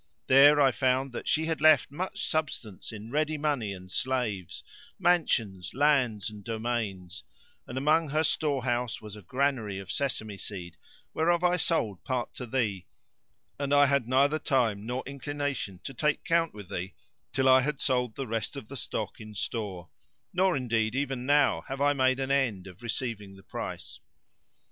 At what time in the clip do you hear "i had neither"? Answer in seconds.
13.71-14.39